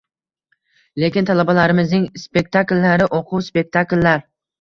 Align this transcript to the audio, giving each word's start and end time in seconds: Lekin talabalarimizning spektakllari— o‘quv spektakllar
Lekin 1.01 1.27
talabalarimizning 1.29 2.07
spektakllari— 2.21 3.07
o‘quv 3.19 3.45
spektakllar 3.49 4.25